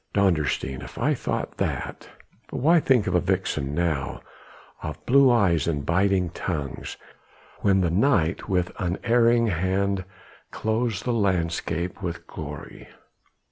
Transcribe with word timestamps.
Dondersteen! 0.15 0.81
if 0.81 0.97
I 0.97 1.13
thought 1.13 1.57
that...." 1.57 2.09
But 2.49 2.57
why 2.57 2.79
think 2.79 3.05
of 3.05 3.13
a 3.13 3.19
vixen 3.19 3.75
now, 3.75 4.21
of 4.81 5.05
blue 5.05 5.29
eyes 5.29 5.67
and 5.67 5.85
biting 5.85 6.31
tongues, 6.31 6.97
when 7.59 7.81
the 7.81 7.91
night 7.91 8.49
with 8.49 8.71
unerring 8.79 9.45
hand 9.49 10.03
clothes 10.49 11.03
the 11.03 11.13
landscape 11.13 12.01
with 12.01 12.25
glory. 12.25 12.87